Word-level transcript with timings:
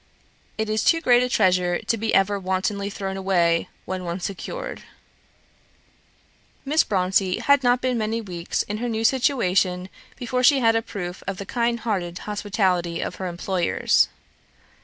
It 0.57 0.67
is 0.67 0.83
too 0.83 0.99
great 0.99 1.21
a 1.21 1.29
treasure 1.29 1.77
to 1.77 1.95
be 1.95 2.11
ever 2.11 2.39
wantonly 2.39 2.89
thrown 2.89 3.17
away 3.17 3.69
when 3.85 4.03
once 4.03 4.25
secured." 4.25 4.81
Miss 6.65 6.83
Bronte 6.83 7.37
had 7.37 7.61
not 7.61 7.81
been 7.81 7.99
many 7.99 8.19
weeks 8.19 8.63
in 8.63 8.77
her 8.77 8.89
new 8.89 9.03
situation 9.03 9.89
before 10.15 10.41
she 10.41 10.57
had 10.59 10.75
a 10.75 10.81
proof 10.81 11.21
of 11.27 11.37
the 11.37 11.45
kind 11.45 11.81
hearted 11.81 12.17
hospitality 12.25 12.99
of 12.99 13.17
her 13.17 13.27
employers. 13.27 14.09